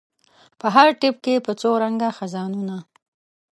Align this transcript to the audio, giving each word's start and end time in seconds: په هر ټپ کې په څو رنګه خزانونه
په 0.59 0.67
هر 0.75 0.87
ټپ 0.99 1.15
کې 1.25 1.43
په 1.45 1.51
څو 1.61 1.69
رنګه 1.83 2.09
خزانونه 2.17 2.77